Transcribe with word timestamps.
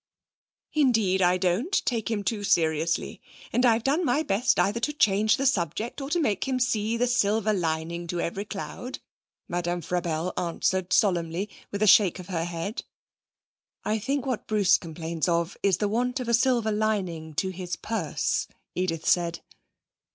'Indeed 0.73 1.21
I 1.21 1.37
don't 1.37 1.73
take 1.85 2.09
him 2.09 2.23
too 2.23 2.43
seriously! 2.43 3.21
And 3.53 3.63
I've 3.67 3.83
done 3.83 4.03
my 4.03 4.23
best 4.23 4.59
either 4.59 4.79
to 4.79 4.93
change 4.93 5.37
the 5.37 5.45
subject 5.45 6.01
or 6.01 6.09
to 6.09 6.19
make 6.19 6.47
him 6.47 6.59
see 6.59 6.97
the 6.97 7.05
silver 7.05 7.53
lining 7.53 8.07
to 8.07 8.19
every 8.19 8.45
cloud,' 8.45 8.97
Madame 9.47 9.79
Frabelle 9.81 10.33
answered 10.35 10.91
solemnly, 10.91 11.51
with 11.69 11.83
a 11.83 11.87
shake 11.87 12.17
of 12.17 12.29
her 12.29 12.45
head. 12.45 12.83
'I 13.85 13.99
think 13.99 14.25
what 14.25 14.47
Bruce 14.47 14.79
complains 14.79 15.29
of 15.29 15.55
is 15.61 15.77
the 15.77 15.87
want 15.87 16.19
of 16.19 16.27
a 16.27 16.33
silver 16.33 16.71
lining 16.71 17.35
to 17.35 17.49
his 17.49 17.75
purse,' 17.75 18.47
Edith 18.73 19.05
said. 19.07 19.41